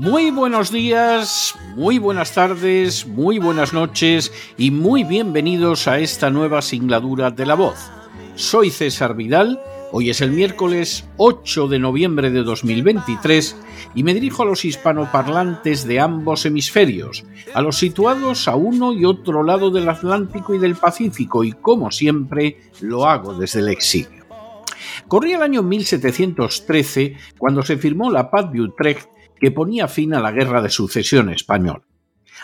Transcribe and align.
Muy 0.00 0.30
buenos 0.30 0.72
días, 0.72 1.54
muy 1.76 1.98
buenas 1.98 2.32
tardes, 2.32 3.06
muy 3.06 3.38
buenas 3.38 3.74
noches 3.74 4.32
y 4.56 4.70
muy 4.70 5.04
bienvenidos 5.04 5.86
a 5.88 5.98
esta 5.98 6.30
nueva 6.30 6.62
singladura 6.62 7.30
de 7.30 7.44
la 7.44 7.54
voz. 7.54 7.90
Soy 8.34 8.70
César 8.70 9.14
Vidal, 9.14 9.60
hoy 9.92 10.08
es 10.08 10.22
el 10.22 10.30
miércoles 10.30 11.06
8 11.18 11.68
de 11.68 11.78
noviembre 11.78 12.30
de 12.30 12.42
2023 12.42 13.58
y 13.94 14.02
me 14.02 14.14
dirijo 14.14 14.42
a 14.42 14.46
los 14.46 14.64
hispanoparlantes 14.64 15.86
de 15.86 16.00
ambos 16.00 16.46
hemisferios, 16.46 17.26
a 17.52 17.60
los 17.60 17.76
situados 17.76 18.48
a 18.48 18.56
uno 18.56 18.94
y 18.94 19.04
otro 19.04 19.42
lado 19.42 19.70
del 19.70 19.86
Atlántico 19.86 20.54
y 20.54 20.58
del 20.58 20.76
Pacífico 20.76 21.44
y 21.44 21.52
como 21.52 21.90
siempre 21.90 22.56
lo 22.80 23.04
hago 23.04 23.34
desde 23.34 23.60
el 23.60 23.68
exilio. 23.68 24.24
Corría 25.08 25.36
el 25.36 25.42
año 25.42 25.62
1713 25.62 27.16
cuando 27.36 27.62
se 27.62 27.76
firmó 27.76 28.10
la 28.10 28.30
paz 28.30 28.50
de 28.50 28.62
Utrecht 28.62 29.10
que 29.40 29.50
ponía 29.50 29.88
fin 29.88 30.14
a 30.14 30.20
la 30.20 30.30
Guerra 30.30 30.62
de 30.62 30.70
Sucesión 30.70 31.30
española. 31.30 31.82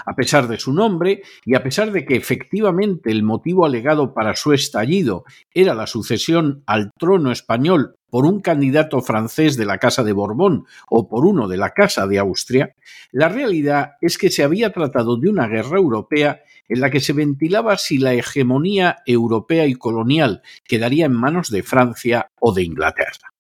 A 0.05 0.15
pesar 0.15 0.49
de 0.49 0.59
su 0.59 0.73
nombre 0.73 1.23
y 1.45 1.55
a 1.55 1.63
pesar 1.63 1.91
de 1.91 2.05
que 2.05 2.17
efectivamente 2.17 3.11
el 3.11 3.23
motivo 3.23 3.65
alegado 3.65 4.13
para 4.13 4.37
su 4.37 4.53
estallido 4.53 5.25
era 5.55 5.75
la 5.75 5.87
sucesión 5.87 6.63
al 6.67 6.91
trono 6.99 7.33
español 7.33 7.95
por 8.11 8.27
un 8.27 8.41
candidato 8.41 9.01
francés 9.01 9.57
de 9.57 9.67
la 9.67 9.79
Casa 9.79 10.05
de 10.05 10.13
Borbón 10.13 10.67
o 10.89 11.09
por 11.09 11.27
uno 11.27 11.49
de 11.49 11.57
la 11.57 11.71
Casa 11.71 12.07
de 12.07 12.19
Austria, 12.19 12.75
la 13.11 13.29
realidad 13.29 13.93
es 14.01 14.17
que 14.19 14.31
se 14.31 14.45
había 14.45 14.73
tratado 14.73 15.17
de 15.17 15.29
una 15.29 15.49
guerra 15.49 15.79
europea 15.79 16.41
en 16.69 16.81
la 16.81 16.91
que 16.91 17.01
se 17.01 17.13
ventilaba 17.13 17.77
si 17.79 17.99
la 17.99 18.15
hegemonía 18.15 18.99
europea 19.07 19.67
y 19.67 19.75
colonial 19.75 20.43
quedaría 20.65 21.07
en 21.07 21.13
manos 21.13 21.51
de 21.51 21.63
Francia 21.63 22.29
o 22.41 22.53
de 22.53 22.63
Inglaterra. 22.63 23.36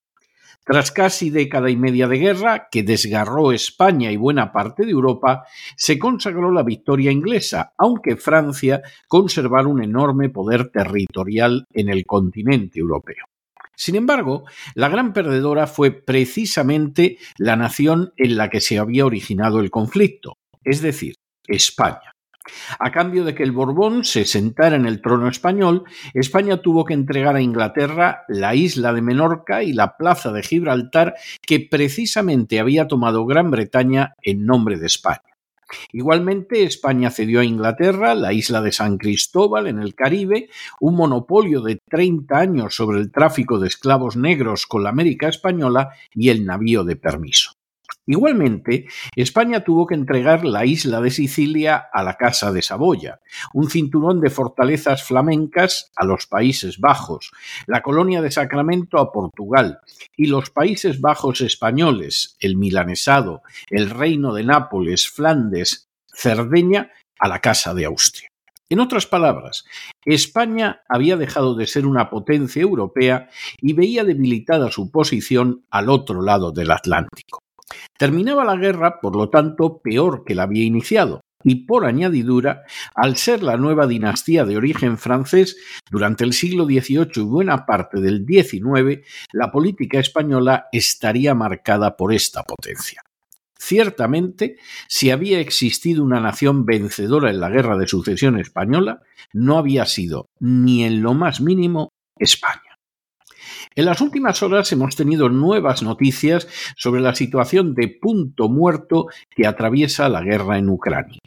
Tras 0.66 0.90
casi 0.90 1.30
década 1.30 1.70
y 1.70 1.76
media 1.76 2.08
de 2.08 2.18
guerra, 2.18 2.66
que 2.68 2.82
desgarró 2.82 3.52
España 3.52 4.10
y 4.10 4.16
buena 4.16 4.50
parte 4.50 4.84
de 4.84 4.90
Europa, 4.90 5.44
se 5.76 5.96
consagró 5.96 6.50
la 6.50 6.64
victoria 6.64 7.12
inglesa, 7.12 7.72
aunque 7.78 8.16
Francia 8.16 8.82
conservara 9.06 9.68
un 9.68 9.80
enorme 9.80 10.28
poder 10.28 10.70
territorial 10.70 11.66
en 11.72 11.88
el 11.88 12.04
continente 12.04 12.80
europeo. 12.80 13.26
Sin 13.76 13.94
embargo, 13.94 14.42
la 14.74 14.88
gran 14.88 15.12
perdedora 15.12 15.68
fue 15.68 15.92
precisamente 15.92 17.18
la 17.38 17.54
nación 17.54 18.12
en 18.16 18.36
la 18.36 18.50
que 18.50 18.60
se 18.60 18.80
había 18.80 19.06
originado 19.06 19.60
el 19.60 19.70
conflicto, 19.70 20.34
es 20.64 20.82
decir, 20.82 21.14
España. 21.46 22.15
A 22.78 22.90
cambio 22.90 23.24
de 23.24 23.34
que 23.34 23.42
el 23.42 23.52
Borbón 23.52 24.04
se 24.04 24.24
sentara 24.24 24.76
en 24.76 24.86
el 24.86 25.00
trono 25.00 25.28
español, 25.28 25.84
España 26.14 26.58
tuvo 26.58 26.84
que 26.84 26.94
entregar 26.94 27.36
a 27.36 27.42
Inglaterra 27.42 28.24
la 28.28 28.54
isla 28.54 28.92
de 28.92 29.02
Menorca 29.02 29.62
y 29.62 29.72
la 29.72 29.96
plaza 29.96 30.32
de 30.32 30.42
Gibraltar 30.42 31.14
que 31.42 31.60
precisamente 31.60 32.60
había 32.60 32.88
tomado 32.88 33.26
Gran 33.26 33.50
Bretaña 33.50 34.14
en 34.22 34.44
nombre 34.46 34.78
de 34.78 34.86
España. 34.86 35.20
Igualmente, 35.92 36.62
España 36.62 37.10
cedió 37.10 37.40
a 37.40 37.44
Inglaterra 37.44 38.14
la 38.14 38.32
isla 38.32 38.62
de 38.62 38.72
San 38.72 38.98
Cristóbal 38.98 39.66
en 39.66 39.80
el 39.80 39.94
Caribe, 39.94 40.48
un 40.80 40.94
monopolio 40.94 41.60
de 41.60 41.78
30 41.88 42.38
años 42.38 42.76
sobre 42.76 43.00
el 43.00 43.10
tráfico 43.10 43.58
de 43.58 43.68
esclavos 43.68 44.16
negros 44.16 44.66
con 44.66 44.84
la 44.84 44.90
América 44.90 45.28
española 45.28 45.90
y 46.14 46.28
el 46.28 46.44
navío 46.44 46.84
de 46.84 46.96
permiso. 46.96 47.52
Igualmente, 48.06 48.86
España 49.16 49.64
tuvo 49.64 49.86
que 49.86 49.94
entregar 49.94 50.44
la 50.44 50.64
isla 50.64 51.00
de 51.00 51.10
Sicilia 51.10 51.88
a 51.92 52.04
la 52.04 52.16
Casa 52.16 52.52
de 52.52 52.62
Saboya, 52.62 53.20
un 53.52 53.68
cinturón 53.68 54.20
de 54.20 54.30
fortalezas 54.30 55.02
flamencas 55.02 55.90
a 55.96 56.04
los 56.04 56.26
Países 56.26 56.78
Bajos, 56.78 57.32
la 57.66 57.82
colonia 57.82 58.22
de 58.22 58.30
Sacramento 58.30 58.98
a 58.98 59.10
Portugal 59.10 59.80
y 60.16 60.26
los 60.26 60.50
Países 60.50 61.00
Bajos 61.00 61.40
españoles, 61.40 62.36
el 62.38 62.56
Milanesado, 62.56 63.42
el 63.70 63.90
Reino 63.90 64.32
de 64.32 64.44
Nápoles, 64.44 65.08
Flandes, 65.08 65.88
Cerdeña 66.06 66.92
a 67.18 67.28
la 67.28 67.40
Casa 67.40 67.74
de 67.74 67.86
Austria. 67.86 68.28
En 68.68 68.80
otras 68.80 69.06
palabras, 69.06 69.64
España 70.04 70.82
había 70.88 71.16
dejado 71.16 71.54
de 71.54 71.66
ser 71.66 71.86
una 71.86 72.10
potencia 72.10 72.62
europea 72.62 73.30
y 73.60 73.74
veía 73.74 74.02
debilitada 74.04 74.72
su 74.72 74.90
posición 74.90 75.64
al 75.70 75.88
otro 75.88 76.20
lado 76.20 76.50
del 76.50 76.72
Atlántico. 76.72 77.45
Terminaba 77.98 78.44
la 78.44 78.56
guerra, 78.56 79.00
por 79.00 79.16
lo 79.16 79.28
tanto, 79.28 79.78
peor 79.78 80.24
que 80.24 80.34
la 80.34 80.44
había 80.44 80.64
iniciado, 80.64 81.20
y 81.42 81.66
por 81.66 81.84
añadidura, 81.84 82.64
al 82.94 83.16
ser 83.16 83.42
la 83.42 83.56
nueva 83.56 83.86
dinastía 83.86 84.44
de 84.44 84.56
origen 84.56 84.98
francés, 84.98 85.56
durante 85.90 86.24
el 86.24 86.32
siglo 86.32 86.64
XVIII 86.64 87.10
y 87.14 87.20
buena 87.20 87.66
parte 87.66 88.00
del 88.00 88.26
XIX, 88.26 89.06
la 89.32 89.52
política 89.52 90.00
española 90.00 90.66
estaría 90.72 91.34
marcada 91.34 91.96
por 91.96 92.12
esta 92.12 92.42
potencia. 92.42 93.02
Ciertamente, 93.58 94.58
si 94.86 95.10
había 95.10 95.40
existido 95.40 96.02
una 96.04 96.20
nación 96.20 96.66
vencedora 96.66 97.30
en 97.30 97.40
la 97.40 97.48
guerra 97.48 97.76
de 97.76 97.88
sucesión 97.88 98.38
española, 98.38 99.02
no 99.32 99.56
había 99.56 99.86
sido, 99.86 100.26
ni 100.40 100.84
en 100.84 101.02
lo 101.02 101.14
más 101.14 101.40
mínimo, 101.40 101.90
España. 102.18 102.65
En 103.74 103.84
las 103.84 104.00
últimas 104.00 104.42
horas 104.42 104.70
hemos 104.72 104.96
tenido 104.96 105.28
nuevas 105.28 105.82
noticias 105.82 106.48
sobre 106.76 107.00
la 107.00 107.14
situación 107.14 107.74
de 107.74 107.88
punto 107.88 108.48
muerto 108.48 109.06
que 109.30 109.46
atraviesa 109.46 110.08
la 110.08 110.22
guerra 110.22 110.58
en 110.58 110.68
Ucrania. 110.68 111.20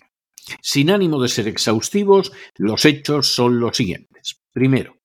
Sin 0.61 0.89
ánimo 0.89 1.21
de 1.21 1.29
ser 1.29 1.47
exhaustivos, 1.47 2.31
los 2.57 2.85
hechos 2.85 3.33
son 3.33 3.59
los 3.59 3.77
siguientes. 3.77 4.41
Primero, 4.51 4.99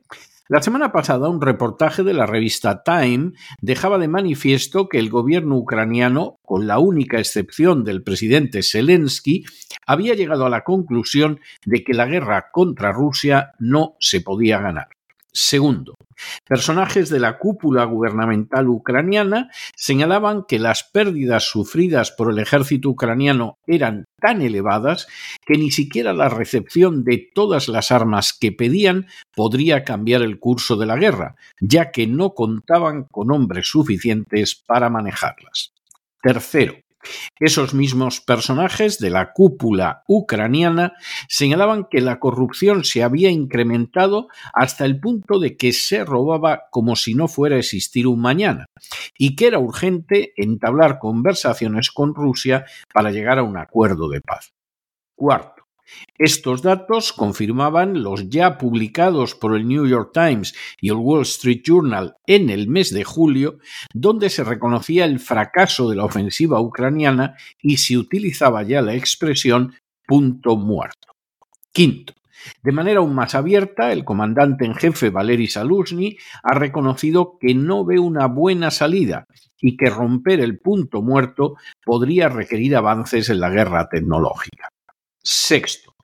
la 0.47 0.61
semana 0.61 0.93
pasada 0.93 1.31
un 1.31 1.41
reportaje 1.41 2.03
de 2.03 2.13
la 2.13 2.27
revista 2.27 2.83
Time 2.83 3.33
dejaba 3.63 3.97
de 3.97 4.09
manifiesto 4.09 4.91
que 4.91 4.99
el 4.99 5.09
gobierno 5.09 5.57
ucraniano, 5.57 6.37
con 6.43 6.67
la 6.67 6.79
única 6.79 7.19
excepción 7.19 7.83
del 7.83 8.03
presidente 8.03 8.63
Zelensky, 8.63 9.45
había 9.87 10.15
llegado 10.15 10.45
a 10.45 10.51
la 10.51 10.63
conclusión 10.63 11.41
de 11.65 11.83
que 11.83 11.95
la 11.95 12.05
guerra 12.05 12.51
contra 12.53 12.93
Rusia 12.93 13.53
no 13.59 13.97
se 14.01 14.21
podía 14.21 14.61
ganar. 14.61 14.89
Segundo, 15.37 15.97
personajes 16.47 17.11
de 17.11 17.19
la 17.19 17.39
cúpula 17.39 17.83
gubernamental 17.87 18.69
ucraniana 18.69 19.51
señalaban 19.75 20.45
que 20.47 20.61
las 20.61 20.85
pérdidas 20.85 21.43
sufridas 21.43 22.13
por 22.13 22.31
el 22.31 22.39
ejército 22.39 22.91
ucraniano 22.91 23.59
eran 23.67 24.05
tan 24.21 24.43
elevadas 24.43 25.09
que 25.45 25.59
ni 25.59 25.73
siquiera 25.73 26.13
la 26.13 26.29
recepción 26.29 27.03
de 27.03 27.29
todas 27.35 27.67
las 27.67 27.91
armas 27.91 28.33
que 28.33 28.53
pedían 28.53 29.09
podría 29.35 29.83
cambiar 29.83 30.23
el 30.23 30.39
curso 30.39 30.77
de 30.77 30.87
la 30.87 30.97
guerra, 30.97 31.35
ya 31.61 31.91
que 31.91 32.07
no 32.07 32.35
contaban 32.35 33.03
con 33.11 33.33
hombres 33.33 33.67
suficientes 33.67 34.55
para 34.55 34.89
manejarlas. 34.89 35.73
Tercero, 36.23 36.77
esos 37.39 37.75
mismos 37.75 38.21
personajes 38.21 38.99
de 38.99 39.11
la 39.11 39.33
cúpula 39.33 40.03
ucraniana 40.07 40.95
señalaban 41.29 41.87
que 41.91 42.01
la 42.01 42.19
corrupción 42.19 42.85
se 42.85 43.03
había 43.03 43.31
incrementado 43.31 44.29
hasta 44.53 44.85
el 44.85 45.01
punto 45.01 45.39
de 45.39 45.57
que 45.57 45.73
se 45.73 46.05
robaba 46.05 46.65
como 46.71 46.97
si 46.97 47.15
no 47.15 47.29
fuera 47.29 47.57
a 47.57 47.61
existir 47.61 48.07
un 48.07 48.21
mañana 48.21 48.67
y 49.19 49.37
que 49.37 49.47
era 49.47 49.59
urgente 49.59 50.33
entablar 50.37 50.99
conversaciones 50.99 51.91
con 51.91 52.15
Rusia 52.15 52.65
para 52.93 53.11
llegar 53.11 53.39
a 53.39 53.43
un 53.43 53.57
acuerdo 53.57 54.09
de 54.09 54.21
paz. 54.21 54.53
Cuarto, 55.17 55.54
estos 56.19 56.63
datos 56.63 57.13
confirmaban 57.13 58.03
los 58.03 58.29
ya 58.29 58.59
publicados 58.59 59.35
por 59.35 59.57
el 59.57 59.67
New 59.67 59.87
York 59.87 60.11
Times 60.13 60.55
y 60.81 60.89
el 60.89 60.97
Wall 60.97 61.23
Street 61.23 61.63
Journal 61.65 62.17
en 62.27 62.51
el 62.51 62.69
mes 62.69 62.93
de 62.93 63.05
julio, 63.05 63.59
donde 63.93 64.31
se 64.31 64.45
reconocía 64.45 65.05
el 65.05 65.21
fracaso 65.21 65.91
de 65.91 65.97
la 65.97 66.05
ofensiva 66.05 66.61
ucraniana 66.61 67.37
y 67.61 67.79
se 67.79 67.99
utilizaba 67.99 68.63
ya 68.63 68.83
la 68.83 68.95
expresión 68.95 69.75
punto 70.07 70.57
muerto. 70.57 71.09
Quinto, 71.73 72.15
de 72.63 72.73
manera 72.73 73.01
aún 73.01 73.15
más 73.15 73.35
abierta, 73.35 73.93
el 73.93 74.05
comandante 74.05 74.65
en 74.65 74.75
jefe 74.75 75.11
Valery 75.11 75.47
Saluzny 75.47 76.17
ha 76.43 76.55
reconocido 76.55 77.39
que 77.41 77.55
no 77.55 77.85
ve 77.85 77.99
una 77.99 78.27
buena 78.27 78.71
salida 78.71 79.27
y 79.61 79.77
que 79.77 79.91
romper 79.91 80.41
el 80.41 80.59
punto 80.59 81.03
muerto 81.03 81.55
podría 81.85 82.29
requerir 82.29 82.77
avances 82.77 83.31
en 83.31 83.41
la 83.41 83.51
guerra 83.51 83.89
tecnológica. 83.89 84.69
Sexto, 85.25 85.95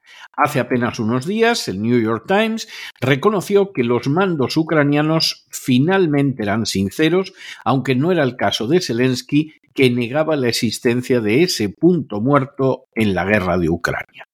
Hace 0.42 0.58
apenas 0.58 0.98
unos 0.98 1.26
días, 1.26 1.68
el 1.68 1.82
New 1.82 2.00
York 2.00 2.24
Times 2.26 2.66
reconoció 2.98 3.74
que 3.74 3.84
los 3.84 4.08
mandos 4.08 4.56
ucranianos 4.56 5.44
finalmente 5.50 6.44
eran 6.44 6.64
sinceros, 6.64 7.34
aunque 7.62 7.94
no 7.94 8.10
era 8.10 8.22
el 8.22 8.36
caso 8.36 8.66
de 8.66 8.80
Zelensky, 8.80 9.52
que 9.74 9.90
negaba 9.90 10.36
la 10.36 10.48
existencia 10.48 11.20
de 11.20 11.42
ese 11.42 11.68
punto 11.68 12.22
muerto 12.22 12.86
en 12.94 13.14
la 13.14 13.26
guerra 13.26 13.58
de 13.58 13.68
Ucrania. 13.68 14.28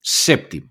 Séptimo. 0.00 0.66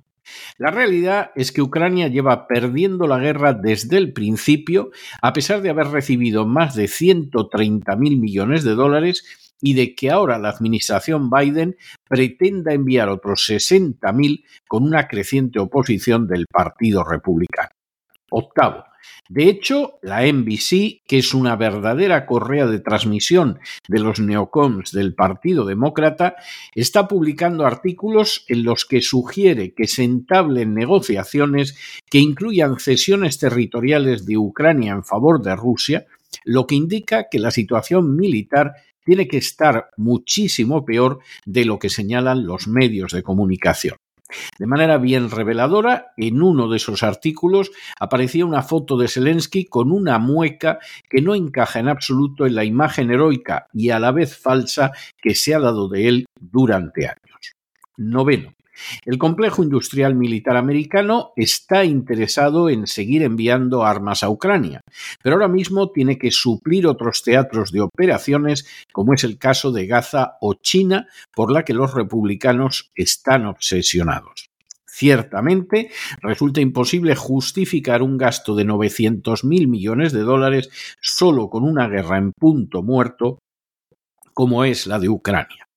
La 0.57 0.71
realidad 0.71 1.31
es 1.35 1.53
que 1.53 1.61
Ucrania 1.61 2.09
lleva 2.09 2.47
perdiendo 2.47 3.07
la 3.07 3.19
guerra 3.19 3.53
desde 3.53 3.97
el 3.97 4.11
principio, 4.11 4.91
a 5.21 5.31
pesar 5.31 5.61
de 5.61 5.69
haber 5.69 5.87
recibido 5.87 6.45
más 6.45 6.75
de 6.75 6.87
130 6.87 7.95
mil 7.95 8.17
millones 8.17 8.63
de 8.63 8.75
dólares 8.75 9.50
y 9.61 9.73
de 9.73 9.95
que 9.95 10.09
ahora 10.09 10.37
la 10.37 10.49
administración 10.49 11.29
Biden 11.29 11.77
pretenda 12.07 12.73
enviar 12.73 13.09
otros 13.09 13.45
60 13.45 14.11
mil 14.13 14.43
con 14.67 14.83
una 14.83 15.07
creciente 15.07 15.59
oposición 15.59 16.27
del 16.27 16.47
Partido 16.47 17.03
Republicano. 17.03 17.69
Octavo. 18.31 18.85
De 19.29 19.45
hecho, 19.45 19.99
la 20.01 20.25
NBC, 20.25 21.01
que 21.07 21.19
es 21.19 21.33
una 21.33 21.55
verdadera 21.55 22.25
correa 22.25 22.65
de 22.67 22.79
transmisión 22.79 23.59
de 23.87 23.99
los 23.99 24.19
neocons 24.19 24.91
del 24.91 25.15
Partido 25.15 25.65
Demócrata, 25.65 26.35
está 26.75 27.07
publicando 27.07 27.65
artículos 27.65 28.45
en 28.47 28.63
los 28.63 28.85
que 28.85 29.01
sugiere 29.01 29.73
que 29.73 29.87
se 29.87 30.03
entablen 30.03 30.73
negociaciones 30.73 31.77
que 32.09 32.19
incluyan 32.19 32.79
cesiones 32.79 33.37
territoriales 33.39 34.25
de 34.25 34.37
Ucrania 34.37 34.93
en 34.93 35.03
favor 35.03 35.41
de 35.41 35.55
Rusia, 35.55 36.05
lo 36.43 36.67
que 36.67 36.75
indica 36.75 37.27
que 37.29 37.39
la 37.39 37.51
situación 37.51 38.15
militar 38.15 38.73
tiene 39.03 39.27
que 39.27 39.37
estar 39.37 39.89
muchísimo 39.97 40.85
peor 40.85 41.19
de 41.45 41.65
lo 41.65 41.79
que 41.79 41.89
señalan 41.89 42.45
los 42.45 42.67
medios 42.67 43.11
de 43.11 43.23
comunicación. 43.23 43.95
De 44.57 44.65
manera 44.65 44.97
bien 44.97 45.29
reveladora, 45.29 46.13
en 46.17 46.41
uno 46.41 46.69
de 46.69 46.77
esos 46.77 47.03
artículos 47.03 47.71
aparecía 47.99 48.45
una 48.45 48.63
foto 48.63 48.97
de 48.97 49.07
Zelensky 49.07 49.65
con 49.65 49.91
una 49.91 50.19
mueca 50.19 50.79
que 51.09 51.21
no 51.21 51.35
encaja 51.35 51.79
en 51.79 51.89
absoluto 51.89 52.45
en 52.45 52.55
la 52.55 52.63
imagen 52.63 53.11
heroica 53.11 53.67
y 53.73 53.89
a 53.89 53.99
la 53.99 54.11
vez 54.11 54.37
falsa 54.37 54.91
que 55.21 55.35
se 55.35 55.53
ha 55.53 55.59
dado 55.59 55.89
de 55.89 56.07
él 56.07 56.25
durante 56.39 57.07
años. 57.07 57.55
Noveno. 57.97 58.53
El 59.05 59.17
complejo 59.17 59.63
industrial 59.63 60.15
militar 60.15 60.57
americano 60.57 61.33
está 61.35 61.83
interesado 61.85 62.69
en 62.69 62.87
seguir 62.87 63.23
enviando 63.23 63.83
armas 63.83 64.23
a 64.23 64.29
Ucrania, 64.29 64.81
pero 65.21 65.35
ahora 65.35 65.47
mismo 65.47 65.91
tiene 65.91 66.17
que 66.17 66.31
suplir 66.31 66.87
otros 66.87 67.23
teatros 67.23 67.71
de 67.71 67.81
operaciones, 67.81 68.65
como 68.91 69.13
es 69.13 69.23
el 69.23 69.37
caso 69.37 69.71
de 69.71 69.87
Gaza 69.87 70.37
o 70.41 70.55
China, 70.55 71.07
por 71.33 71.51
la 71.51 71.63
que 71.63 71.73
los 71.73 71.93
republicanos 71.93 72.91
están 72.95 73.45
obsesionados. 73.45 74.51
Ciertamente, 74.85 75.89
resulta 76.21 76.59
imposible 76.59 77.15
justificar 77.15 78.01
un 78.01 78.17
gasto 78.17 78.55
de 78.55 78.65
900.000 78.65 79.67
millones 79.67 80.11
de 80.11 80.19
dólares 80.19 80.69
solo 80.99 81.49
con 81.49 81.63
una 81.63 81.87
guerra 81.87 82.17
en 82.17 82.33
punto 82.33 82.83
muerto 82.83 83.39
como 84.33 84.63
es 84.65 84.87
la 84.87 84.99
de 84.99 85.09
Ucrania. 85.09 85.67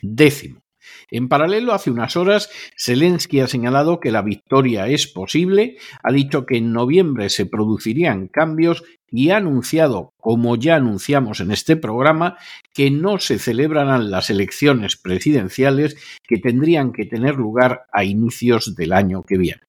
Décimo. 0.00 0.63
En 1.10 1.28
paralelo, 1.28 1.72
hace 1.72 1.90
unas 1.90 2.16
horas, 2.16 2.50
Zelensky 2.78 3.40
ha 3.40 3.46
señalado 3.46 4.00
que 4.00 4.10
la 4.10 4.22
victoria 4.22 4.88
es 4.88 5.06
posible, 5.06 5.76
ha 6.02 6.12
dicho 6.12 6.46
que 6.46 6.56
en 6.56 6.72
noviembre 6.72 7.30
se 7.30 7.46
producirían 7.46 8.28
cambios 8.28 8.84
y 9.10 9.30
ha 9.30 9.36
anunciado, 9.36 10.12
como 10.18 10.56
ya 10.56 10.76
anunciamos 10.76 11.40
en 11.40 11.52
este 11.52 11.76
programa, 11.76 12.36
que 12.72 12.90
no 12.90 13.18
se 13.18 13.38
celebrarán 13.38 14.10
las 14.10 14.28
elecciones 14.30 14.96
presidenciales 14.96 15.96
que 16.26 16.38
tendrían 16.38 16.92
que 16.92 17.04
tener 17.04 17.36
lugar 17.36 17.86
a 17.92 18.04
inicios 18.04 18.74
del 18.74 18.92
año 18.92 19.22
que 19.22 19.38
viene. 19.38 19.62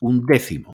Un 0.00 0.24
décimo. 0.24 0.72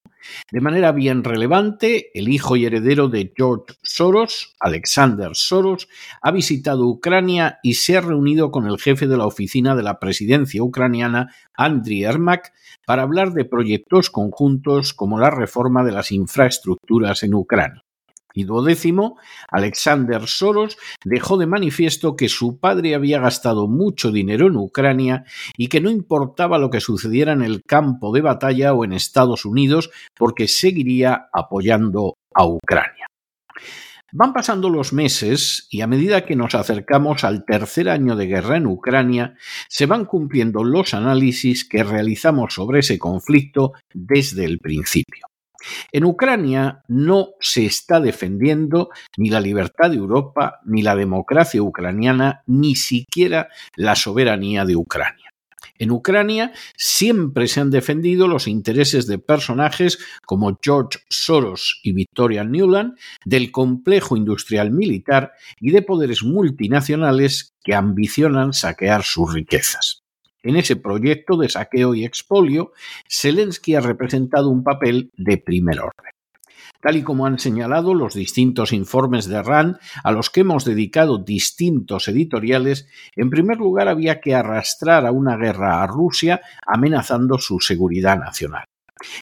De 0.50 0.60
manera 0.60 0.92
bien 0.92 1.24
relevante, 1.24 2.10
el 2.18 2.28
hijo 2.28 2.56
y 2.56 2.64
heredero 2.64 3.08
de 3.08 3.32
George 3.36 3.74
Soros, 3.82 4.54
Alexander 4.60 5.30
Soros, 5.34 5.88
ha 6.20 6.30
visitado 6.30 6.86
Ucrania 6.86 7.58
y 7.62 7.74
se 7.74 7.96
ha 7.96 8.00
reunido 8.00 8.50
con 8.50 8.66
el 8.66 8.78
jefe 8.78 9.06
de 9.06 9.16
la 9.16 9.26
oficina 9.26 9.74
de 9.76 9.82
la 9.82 9.98
presidencia 9.98 10.62
ucraniana, 10.62 11.34
Andriy 11.54 12.04
Ermak, 12.04 12.52
para 12.86 13.02
hablar 13.02 13.32
de 13.32 13.44
proyectos 13.44 14.10
conjuntos 14.10 14.94
como 14.94 15.18
la 15.18 15.30
reforma 15.30 15.84
de 15.84 15.92
las 15.92 16.12
infraestructuras 16.12 17.22
en 17.22 17.34
Ucrania. 17.34 17.83
Y 18.36 18.42
duodécimo, 18.44 19.16
Alexander 19.48 20.26
Soros 20.26 20.76
dejó 21.04 21.38
de 21.38 21.46
manifiesto 21.46 22.16
que 22.16 22.28
su 22.28 22.58
padre 22.58 22.96
había 22.96 23.20
gastado 23.20 23.68
mucho 23.68 24.10
dinero 24.10 24.48
en 24.48 24.56
Ucrania 24.56 25.24
y 25.56 25.68
que 25.68 25.80
no 25.80 25.88
importaba 25.88 26.58
lo 26.58 26.68
que 26.68 26.80
sucediera 26.80 27.32
en 27.32 27.42
el 27.42 27.62
campo 27.62 28.12
de 28.12 28.22
batalla 28.22 28.74
o 28.74 28.84
en 28.84 28.92
Estados 28.92 29.44
Unidos 29.44 29.90
porque 30.16 30.48
seguiría 30.48 31.28
apoyando 31.32 32.14
a 32.34 32.44
Ucrania. 32.44 33.06
Van 34.12 34.32
pasando 34.32 34.68
los 34.68 34.92
meses 34.92 35.68
y 35.70 35.80
a 35.80 35.86
medida 35.86 36.24
que 36.24 36.36
nos 36.36 36.54
acercamos 36.54 37.22
al 37.22 37.44
tercer 37.44 37.88
año 37.88 38.16
de 38.16 38.26
guerra 38.26 38.56
en 38.56 38.66
Ucrania, 38.66 39.36
se 39.68 39.86
van 39.86 40.04
cumpliendo 40.04 40.62
los 40.64 40.94
análisis 40.94 41.68
que 41.68 41.82
realizamos 41.82 42.54
sobre 42.54 42.80
ese 42.80 42.98
conflicto 42.98 43.72
desde 43.92 44.44
el 44.44 44.58
principio. 44.58 45.26
En 45.92 46.04
Ucrania 46.04 46.82
no 46.88 47.30
se 47.40 47.66
está 47.66 48.00
defendiendo 48.00 48.90
ni 49.16 49.30
la 49.30 49.40
libertad 49.40 49.90
de 49.90 49.96
Europa, 49.96 50.60
ni 50.64 50.82
la 50.82 50.96
democracia 50.96 51.62
ucraniana, 51.62 52.42
ni 52.46 52.76
siquiera 52.76 53.48
la 53.76 53.94
soberanía 53.94 54.64
de 54.64 54.76
Ucrania. 54.76 55.30
En 55.78 55.90
Ucrania 55.90 56.52
siempre 56.76 57.48
se 57.48 57.60
han 57.60 57.70
defendido 57.70 58.28
los 58.28 58.46
intereses 58.46 59.06
de 59.06 59.18
personajes 59.18 59.98
como 60.24 60.56
George 60.62 61.00
Soros 61.08 61.80
y 61.82 61.92
Victoria 61.92 62.44
Nuland, 62.44 62.94
del 63.24 63.50
complejo 63.50 64.16
industrial 64.16 64.70
militar 64.70 65.32
y 65.60 65.72
de 65.72 65.82
poderes 65.82 66.22
multinacionales 66.22 67.54
que 67.64 67.74
ambicionan 67.74 68.52
saquear 68.52 69.02
sus 69.02 69.32
riquezas. 69.34 70.03
En 70.44 70.56
ese 70.56 70.76
proyecto 70.76 71.38
de 71.38 71.48
saqueo 71.48 71.94
y 71.94 72.04
expolio, 72.04 72.72
Zelensky 73.10 73.74
ha 73.74 73.80
representado 73.80 74.50
un 74.50 74.62
papel 74.62 75.10
de 75.16 75.38
primer 75.38 75.80
orden. 75.80 76.12
Tal 76.82 76.96
y 76.96 77.02
como 77.02 77.24
han 77.24 77.38
señalado 77.38 77.94
los 77.94 78.12
distintos 78.12 78.74
informes 78.74 79.26
de 79.26 79.42
RAND 79.42 79.78
a 80.02 80.12
los 80.12 80.28
que 80.28 80.40
hemos 80.40 80.66
dedicado 80.66 81.16
distintos 81.16 82.08
editoriales, 82.08 82.86
en 83.16 83.30
primer 83.30 83.56
lugar 83.56 83.88
había 83.88 84.20
que 84.20 84.34
arrastrar 84.34 85.06
a 85.06 85.12
una 85.12 85.38
guerra 85.38 85.82
a 85.82 85.86
Rusia 85.86 86.42
amenazando 86.66 87.38
su 87.38 87.58
seguridad 87.60 88.18
nacional. 88.18 88.66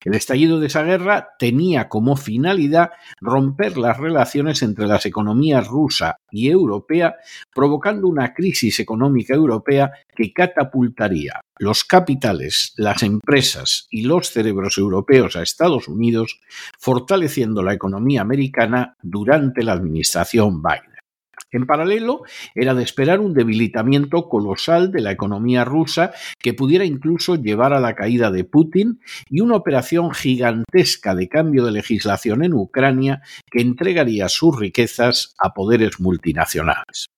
El 0.04 0.14
estallido 0.14 0.60
de 0.60 0.66
esa 0.66 0.82
guerra 0.82 1.30
tenía 1.38 1.88
como 1.88 2.16
finalidad 2.16 2.90
romper 3.20 3.78
las 3.78 3.98
relaciones 3.98 4.62
entre 4.62 4.86
las 4.86 5.06
economías 5.06 5.66
rusa 5.66 6.16
y 6.30 6.50
europea, 6.50 7.16
provocando 7.54 8.06
una 8.08 8.34
crisis 8.34 8.80
económica 8.80 9.34
europea 9.34 9.92
que 10.14 10.32
catapultaría 10.32 11.40
los 11.58 11.84
capitales, 11.84 12.74
las 12.76 13.02
empresas 13.02 13.86
y 13.90 14.02
los 14.02 14.30
cerebros 14.30 14.78
europeos 14.78 15.36
a 15.36 15.42
Estados 15.42 15.88
Unidos, 15.88 16.40
fortaleciendo 16.78 17.62
la 17.62 17.72
economía 17.72 18.20
americana 18.20 18.96
durante 19.00 19.62
la 19.62 19.72
administración 19.72 20.60
Biden. 20.62 20.91
En 21.50 21.66
paralelo, 21.66 22.22
era 22.54 22.74
de 22.74 22.82
esperar 22.82 23.20
un 23.20 23.34
debilitamiento 23.34 24.28
colosal 24.28 24.90
de 24.90 25.02
la 25.02 25.12
economía 25.12 25.64
rusa 25.64 26.12
que 26.38 26.54
pudiera 26.54 26.84
incluso 26.84 27.36
llevar 27.36 27.72
a 27.74 27.80
la 27.80 27.94
caída 27.94 28.30
de 28.30 28.44
Putin 28.44 29.00
y 29.28 29.40
una 29.40 29.56
operación 29.56 30.12
gigantesca 30.12 31.14
de 31.14 31.28
cambio 31.28 31.64
de 31.64 31.72
legislación 31.72 32.42
en 32.42 32.54
Ucrania 32.54 33.22
que 33.50 33.60
entregaría 33.60 34.28
sus 34.28 34.58
riquezas 34.58 35.34
a 35.38 35.52
poderes 35.52 36.00
multinacionales. 36.00 37.08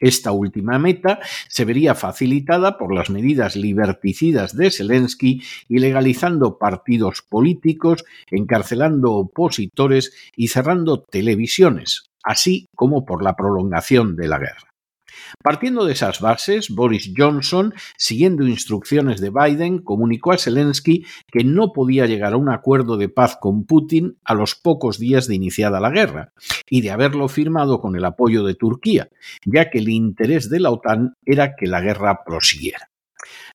Esta 0.00 0.32
última 0.32 0.78
meta 0.78 1.20
se 1.48 1.64
vería 1.64 1.94
facilitada 1.94 2.78
por 2.78 2.92
las 2.92 3.10
medidas 3.10 3.54
liberticidas 3.54 4.56
de 4.56 4.70
Zelensky 4.70 5.42
y 5.68 5.78
legalizando 5.78 6.58
partidos 6.58 7.22
políticos, 7.22 8.04
encarcelando 8.30 9.12
opositores 9.12 10.12
y 10.36 10.48
cerrando 10.48 11.00
televisiones, 11.00 12.10
así 12.24 12.66
como 12.74 13.04
por 13.04 13.22
la 13.22 13.36
prolongación 13.36 14.16
de 14.16 14.28
la 14.28 14.38
guerra. 14.38 14.74
Partiendo 15.42 15.84
de 15.84 15.92
esas 15.92 16.20
bases, 16.20 16.70
Boris 16.70 17.12
Johnson, 17.16 17.74
siguiendo 17.96 18.46
instrucciones 18.46 19.20
de 19.20 19.30
Biden, 19.30 19.78
comunicó 19.78 20.32
a 20.32 20.38
Zelensky 20.38 21.04
que 21.30 21.44
no 21.44 21.72
podía 21.72 22.06
llegar 22.06 22.32
a 22.32 22.36
un 22.36 22.50
acuerdo 22.50 22.96
de 22.96 23.08
paz 23.08 23.36
con 23.40 23.64
Putin 23.64 24.18
a 24.24 24.34
los 24.34 24.54
pocos 24.54 24.98
días 24.98 25.26
de 25.26 25.34
iniciada 25.34 25.80
la 25.80 25.90
guerra, 25.90 26.32
y 26.68 26.80
de 26.80 26.90
haberlo 26.90 27.28
firmado 27.28 27.80
con 27.80 27.96
el 27.96 28.04
apoyo 28.04 28.44
de 28.44 28.54
Turquía, 28.54 29.08
ya 29.44 29.70
que 29.70 29.78
el 29.78 29.88
interés 29.88 30.48
de 30.50 30.60
la 30.60 30.70
OTAN 30.70 31.14
era 31.24 31.54
que 31.56 31.66
la 31.66 31.80
guerra 31.80 32.24
prosiguiera. 32.24 32.88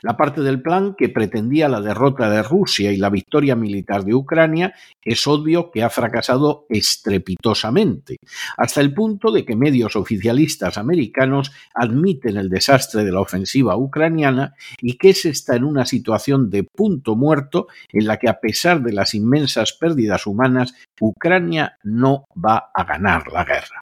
La 0.02 0.18
parte 0.18 0.42
del 0.42 0.62
plan 0.62 0.96
que 0.98 1.10
pretendía 1.10 1.70
la 1.70 1.82
derrota 1.82 2.30
de 2.30 2.44
Rusia 2.44 2.92
y 2.92 2.98
la 2.98 3.10
victoria 3.10 3.56
militar 3.56 4.04
de 4.04 4.16
Ucrania 4.16 4.74
es 5.04 5.28
obvio 5.28 5.72
que 5.72 5.84
ha 5.84 5.90
fracasado 5.90 6.66
estrepitosamente, 6.70 8.18
hasta 8.58 8.82
el 8.82 8.94
punto 8.94 9.32
de 9.32 9.46
que 9.46 9.56
medios 9.56 9.96
oficialistas 9.96 10.78
americanos 10.78 11.52
admiten 11.74 12.38
el 12.38 12.50
desastre 12.50 13.04
de 13.04 13.12
la 13.12 13.22
ofensiva 13.22 13.76
ucraniana 13.78 14.54
y 14.82 14.98
que 14.98 15.14
se 15.14 15.30
está 15.30 15.56
en 15.56 15.64
una 15.64 15.86
situación 15.86 16.50
de 16.50 16.64
punto 16.64 17.16
muerto 17.16 17.68
en 17.92 18.08
la 18.08 18.18
que 18.18 18.30
a 18.30 18.40
pesar 18.40 18.82
de 18.82 18.94
las 18.94 19.14
inmensas 19.14 19.74
pérdidas 19.74 20.28
humanas, 20.28 20.74
Ucrania 21.00 21.78
no 21.84 22.26
va 22.34 22.72
a 22.74 22.84
ganar 22.84 23.28
la 23.32 23.44
guerra. 23.44 23.82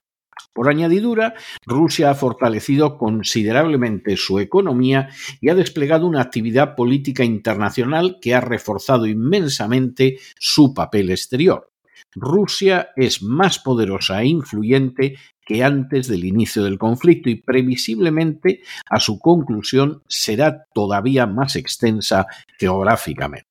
Por 0.58 0.68
añadidura, 0.68 1.34
Rusia 1.66 2.10
ha 2.10 2.16
fortalecido 2.16 2.98
considerablemente 2.98 4.16
su 4.16 4.40
economía 4.40 5.08
y 5.40 5.50
ha 5.50 5.54
desplegado 5.54 6.04
una 6.04 6.20
actividad 6.20 6.74
política 6.74 7.22
internacional 7.22 8.18
que 8.20 8.34
ha 8.34 8.40
reforzado 8.40 9.06
inmensamente 9.06 10.18
su 10.36 10.74
papel 10.74 11.10
exterior. 11.10 11.70
Rusia 12.12 12.88
es 12.96 13.22
más 13.22 13.60
poderosa 13.60 14.20
e 14.20 14.26
influyente 14.26 15.14
que 15.46 15.62
antes 15.62 16.08
del 16.08 16.24
inicio 16.24 16.64
del 16.64 16.76
conflicto 16.76 17.30
y 17.30 17.36
previsiblemente 17.36 18.62
a 18.90 18.98
su 18.98 19.20
conclusión 19.20 20.02
será 20.08 20.64
todavía 20.74 21.28
más 21.28 21.54
extensa 21.54 22.26
geográficamente. 22.58 23.46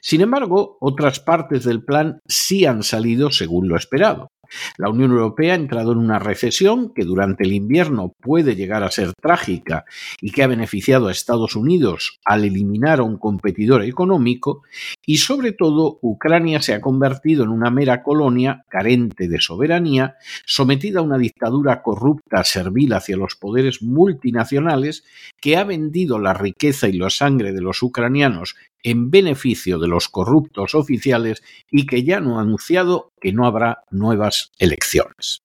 Sin 0.00 0.20
embargo, 0.20 0.78
otras 0.80 1.18
partes 1.18 1.64
del 1.64 1.82
plan 1.82 2.20
sí 2.24 2.66
han 2.66 2.84
salido 2.84 3.32
según 3.32 3.66
lo 3.66 3.76
esperado. 3.76 4.28
La 4.76 4.90
Unión 4.90 5.10
Europea 5.12 5.52
ha 5.52 5.56
entrado 5.56 5.92
en 5.92 5.98
una 5.98 6.18
recesión 6.18 6.92
que 6.94 7.04
durante 7.04 7.44
el 7.44 7.52
invierno 7.52 8.14
puede 8.20 8.56
llegar 8.56 8.82
a 8.82 8.90
ser 8.90 9.12
trágica 9.14 9.84
y 10.20 10.32
que 10.32 10.42
ha 10.42 10.46
beneficiado 10.46 11.08
a 11.08 11.12
Estados 11.12 11.56
Unidos 11.56 12.18
al 12.24 12.44
eliminar 12.44 13.00
a 13.00 13.04
un 13.04 13.18
competidor 13.18 13.82
económico 13.82 14.62
y 15.04 15.18
sobre 15.18 15.52
todo 15.52 15.98
Ucrania 16.02 16.62
se 16.62 16.74
ha 16.74 16.80
convertido 16.80 17.44
en 17.44 17.50
una 17.50 17.70
mera 17.70 18.02
colonia 18.02 18.64
carente 18.68 19.28
de 19.28 19.40
soberanía, 19.40 20.16
sometida 20.46 21.00
a 21.00 21.02
una 21.02 21.18
dictadura 21.18 21.82
corrupta 21.82 22.44
servil 22.44 22.92
hacia 22.92 23.16
los 23.16 23.36
poderes 23.36 23.82
multinacionales 23.82 25.04
que 25.40 25.56
ha 25.56 25.64
vendido 25.64 26.18
la 26.18 26.34
riqueza 26.34 26.88
y 26.88 26.92
la 26.92 27.10
sangre 27.10 27.52
de 27.52 27.60
los 27.60 27.82
ucranianos 27.82 28.56
en 28.82 29.10
beneficio 29.10 29.78
de 29.78 29.88
los 29.88 30.08
corruptos 30.08 30.74
oficiales 30.74 31.42
y 31.70 31.86
que 31.86 32.04
ya 32.04 32.20
no 32.20 32.38
ha 32.38 32.42
anunciado 32.42 33.12
que 33.20 33.32
no 33.32 33.46
habrá 33.46 33.84
nuevas 33.90 34.52
elecciones. 34.58 35.42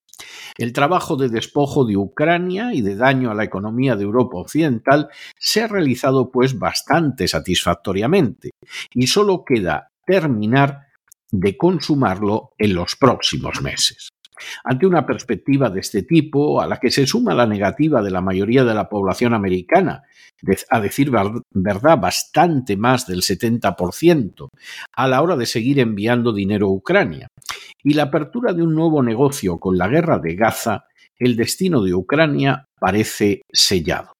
El 0.57 0.71
trabajo 0.71 1.17
de 1.17 1.29
despojo 1.29 1.85
de 1.85 1.97
Ucrania 1.97 2.73
y 2.73 2.81
de 2.81 2.95
daño 2.95 3.31
a 3.31 3.35
la 3.35 3.43
economía 3.43 3.95
de 3.95 4.03
Europa 4.03 4.37
Occidental 4.37 5.09
se 5.37 5.61
ha 5.61 5.67
realizado 5.67 6.31
pues 6.31 6.57
bastante 6.57 7.27
satisfactoriamente 7.27 8.51
y 8.93 9.07
solo 9.07 9.43
queda 9.45 9.91
terminar 10.05 10.85
de 11.31 11.57
consumarlo 11.57 12.51
en 12.57 12.75
los 12.75 12.95
próximos 12.95 13.61
meses. 13.61 14.09
Ante 14.63 14.85
una 14.85 15.05
perspectiva 15.05 15.69
de 15.69 15.79
este 15.79 16.03
tipo, 16.03 16.61
a 16.61 16.67
la 16.67 16.77
que 16.77 16.91
se 16.91 17.05
suma 17.05 17.33
la 17.33 17.45
negativa 17.45 18.01
de 18.01 18.11
la 18.11 18.21
mayoría 18.21 18.63
de 18.63 18.73
la 18.73 18.89
población 18.89 19.33
americana, 19.33 20.03
a 20.69 20.79
decir 20.81 21.11
verdad, 21.51 21.99
bastante 21.99 22.77
más 22.77 23.07
del 23.07 23.21
70%, 23.21 24.49
a 24.93 25.07
la 25.07 25.21
hora 25.21 25.35
de 25.35 25.45
seguir 25.45 25.79
enviando 25.79 26.33
dinero 26.33 26.67
a 26.67 26.71
Ucrania, 26.71 27.27
y 27.83 27.93
la 27.93 28.03
apertura 28.03 28.53
de 28.53 28.63
un 28.63 28.75
nuevo 28.75 29.01
negocio 29.01 29.59
con 29.59 29.77
la 29.77 29.87
guerra 29.87 30.19
de 30.19 30.35
Gaza, 30.35 30.85
el 31.17 31.35
destino 31.35 31.81
de 31.81 31.93
Ucrania 31.93 32.67
parece 32.79 33.43
sellado 33.51 34.14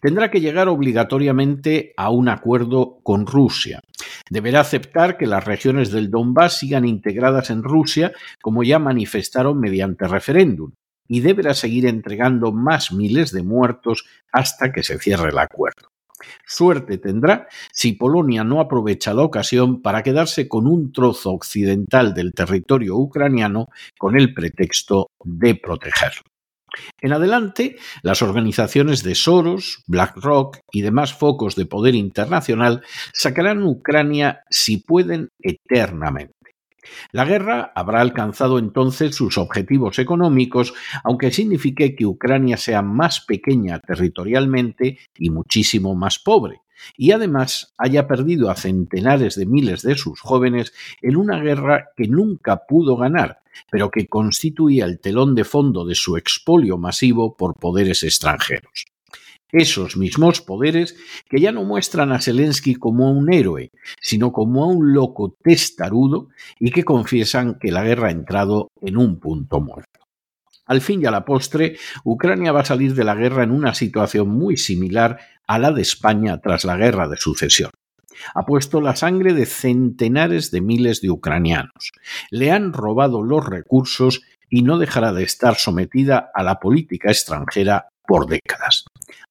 tendrá 0.00 0.30
que 0.30 0.40
llegar 0.40 0.68
obligatoriamente 0.68 1.92
a 1.96 2.10
un 2.10 2.28
acuerdo 2.28 2.98
con 3.02 3.26
Rusia. 3.26 3.80
Deberá 4.30 4.60
aceptar 4.60 5.16
que 5.16 5.26
las 5.26 5.44
regiones 5.44 5.90
del 5.90 6.10
Donbass 6.10 6.58
sigan 6.58 6.84
integradas 6.84 7.50
en 7.50 7.62
Rusia, 7.62 8.12
como 8.42 8.62
ya 8.62 8.78
manifestaron 8.78 9.58
mediante 9.58 10.06
referéndum, 10.06 10.72
y 11.08 11.20
deberá 11.20 11.54
seguir 11.54 11.86
entregando 11.86 12.52
más 12.52 12.92
miles 12.92 13.30
de 13.30 13.42
muertos 13.42 14.04
hasta 14.32 14.72
que 14.72 14.82
se 14.82 14.98
cierre 14.98 15.30
el 15.30 15.38
acuerdo. 15.38 15.88
Suerte 16.46 16.98
tendrá 16.98 17.46
si 17.72 17.92
Polonia 17.92 18.42
no 18.42 18.60
aprovecha 18.60 19.12
la 19.12 19.22
ocasión 19.22 19.82
para 19.82 20.02
quedarse 20.02 20.48
con 20.48 20.66
un 20.66 20.92
trozo 20.92 21.32
occidental 21.32 22.14
del 22.14 22.32
territorio 22.32 22.96
ucraniano 22.96 23.68
con 23.98 24.18
el 24.18 24.32
pretexto 24.32 25.10
de 25.22 25.54
protegerlo. 25.56 26.22
En 27.00 27.12
adelante, 27.12 27.76
las 28.02 28.22
organizaciones 28.22 29.02
de 29.02 29.14
Soros, 29.14 29.82
BlackRock 29.86 30.58
y 30.72 30.82
demás 30.82 31.14
focos 31.14 31.56
de 31.56 31.66
poder 31.66 31.94
internacional 31.94 32.82
sacarán 33.12 33.62
Ucrania 33.62 34.40
si 34.50 34.78
pueden 34.78 35.30
eternamente. 35.40 36.34
La 37.12 37.24
guerra 37.24 37.72
habrá 37.74 38.00
alcanzado 38.00 38.58
entonces 38.58 39.14
sus 39.14 39.38
objetivos 39.38 39.98
económicos, 39.98 40.74
aunque 41.04 41.30
signifique 41.30 41.94
que 41.96 42.06
Ucrania 42.06 42.56
sea 42.56 42.82
más 42.82 43.20
pequeña 43.20 43.80
territorialmente 43.80 44.98
y 45.18 45.30
muchísimo 45.30 45.94
más 45.94 46.18
pobre, 46.18 46.60
y 46.96 47.12
además 47.12 47.74
haya 47.78 48.06
perdido 48.06 48.50
a 48.50 48.56
centenares 48.56 49.34
de 49.36 49.46
miles 49.46 49.82
de 49.82 49.96
sus 49.96 50.20
jóvenes 50.20 50.72
en 51.02 51.16
una 51.16 51.40
guerra 51.40 51.88
que 51.96 52.08
nunca 52.08 52.66
pudo 52.68 52.96
ganar, 52.96 53.40
pero 53.70 53.90
que 53.90 54.06
constituía 54.06 54.84
el 54.84 55.00
telón 55.00 55.34
de 55.34 55.44
fondo 55.44 55.84
de 55.84 55.94
su 55.94 56.16
expolio 56.16 56.78
masivo 56.78 57.36
por 57.36 57.54
poderes 57.54 58.02
extranjeros. 58.02 58.86
Esos 59.52 59.96
mismos 59.96 60.40
poderes 60.40 60.96
que 61.28 61.40
ya 61.40 61.52
no 61.52 61.64
muestran 61.64 62.12
a 62.12 62.20
Zelensky 62.20 62.74
como 62.74 63.10
un 63.10 63.32
héroe, 63.32 63.70
sino 64.00 64.32
como 64.32 64.64
a 64.64 64.66
un 64.66 64.92
loco 64.92 65.36
testarudo 65.42 66.28
y 66.58 66.72
que 66.72 66.84
confiesan 66.84 67.58
que 67.58 67.70
la 67.70 67.84
guerra 67.84 68.08
ha 68.08 68.12
entrado 68.12 68.68
en 68.80 68.96
un 68.96 69.20
punto 69.20 69.60
muerto. 69.60 70.00
Al 70.66 70.80
fin 70.80 71.00
y 71.00 71.06
a 71.06 71.12
la 71.12 71.24
postre, 71.24 71.76
Ucrania 72.04 72.50
va 72.50 72.62
a 72.62 72.64
salir 72.64 72.94
de 72.94 73.04
la 73.04 73.14
guerra 73.14 73.44
en 73.44 73.52
una 73.52 73.72
situación 73.72 74.28
muy 74.28 74.56
similar 74.56 75.20
a 75.46 75.60
la 75.60 75.70
de 75.70 75.82
España 75.82 76.40
tras 76.40 76.64
la 76.64 76.76
guerra 76.76 77.08
de 77.08 77.16
sucesión. 77.16 77.70
Ha 78.34 78.44
puesto 78.46 78.80
la 78.80 78.96
sangre 78.96 79.34
de 79.34 79.46
centenares 79.46 80.50
de 80.50 80.60
miles 80.60 81.00
de 81.00 81.10
ucranianos. 81.10 81.92
Le 82.30 82.50
han 82.50 82.72
robado 82.72 83.22
los 83.22 83.44
recursos 83.44 84.22
y 84.48 84.62
no 84.62 84.78
dejará 84.78 85.12
de 85.12 85.24
estar 85.24 85.56
sometida 85.56 86.30
a 86.34 86.42
la 86.42 86.60
política 86.60 87.10
extranjera 87.10 87.88
por 88.06 88.26
décadas. 88.26 88.84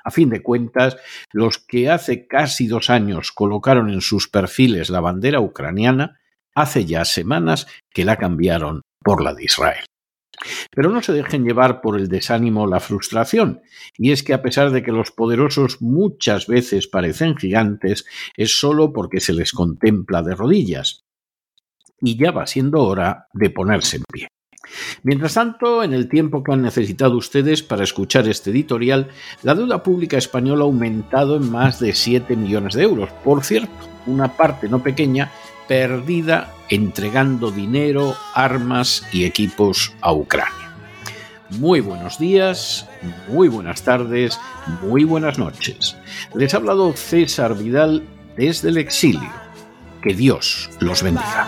A 0.04 0.12
fin 0.12 0.30
de 0.30 0.44
cuentas, 0.44 0.98
los 1.32 1.58
que 1.58 1.90
hace 1.90 2.28
casi 2.28 2.68
dos 2.68 2.90
años 2.90 3.32
colocaron 3.32 3.90
en 3.90 4.02
sus 4.02 4.28
perfiles 4.28 4.90
la 4.90 5.00
bandera 5.00 5.40
ucraniana, 5.40 6.20
hace 6.54 6.86
ya 6.86 7.06
semanas 7.06 7.68
que 7.94 8.06
la 8.06 8.18
cambiaron 8.18 8.82
por 9.04 9.24
la 9.24 9.34
de 9.34 9.46
Israel. 9.46 9.86
Pero 10.72 10.90
no 10.90 11.02
se 11.02 11.14
dejen 11.14 11.44
llevar 11.44 11.82
por 11.82 12.00
el 12.00 12.08
desánimo 12.08 12.68
la 12.68 12.80
frustración, 12.80 13.62
y 13.98 14.12
es 14.12 14.24
que 14.24 14.34
a 14.34 14.42
pesar 14.42 14.72
de 14.72 14.84
que 14.84 14.92
los 14.92 15.12
poderosos 15.12 15.82
muchas 15.82 16.48
veces 16.48 16.88
parecen 16.88 17.38
gigantes, 17.38 18.06
es 18.36 18.60
solo 18.60 18.94
porque 18.94 19.20
se 19.20 19.34
les 19.34 19.52
contempla 19.52 20.22
de 20.22 20.36
rodillas. 20.36 21.04
Y 22.02 22.18
ya 22.18 22.32
va 22.32 22.46
siendo 22.46 22.84
hora 22.84 23.28
de 23.34 23.50
ponerse 23.50 23.98
en 23.98 24.04
pie. 24.12 24.28
Mientras 25.04 25.36
tanto, 25.36 25.84
en 25.84 25.94
el 25.94 26.10
tiempo 26.10 26.44
que 26.44 26.52
han 26.52 26.62
necesitado 26.62 27.18
ustedes 27.18 27.64
para 27.64 27.84
escuchar 27.84 28.28
este 28.28 28.52
editorial, 28.52 29.10
la 29.44 29.56
deuda 29.56 29.84
pública 29.84 30.18
española 30.18 30.64
ha 30.64 30.66
aumentado 30.66 31.38
en 31.38 31.52
más 31.52 31.80
de 31.80 31.94
7 31.94 32.36
millones 32.36 32.74
de 32.74 32.84
euros. 32.84 33.10
Por 33.24 33.44
cierto, 33.44 33.72
una 34.08 34.36
parte 34.36 34.68
no 34.68 34.82
pequeña 34.82 35.32
perdida 35.68 36.54
entregando 36.70 37.52
dinero, 37.52 38.16
armas 38.34 39.06
y 39.12 39.26
equipos 39.26 39.94
a 40.02 40.14
Ucrania. 40.14 40.54
Muy 41.52 41.80
buenos 41.80 42.18
días, 42.18 42.88
muy 43.28 43.48
buenas 43.48 43.84
tardes, 43.84 44.40
muy 44.82 45.04
buenas 45.04 45.38
noches. 45.38 45.96
Les 46.34 46.54
ha 46.54 46.58
hablado 46.58 46.94
César 46.94 47.56
Vidal 47.56 48.04
desde 48.36 48.70
el 48.70 48.78
exilio. 48.78 49.32
Que 50.02 50.14
Dios 50.14 50.70
los 50.80 51.02
bendiga. 51.04 51.48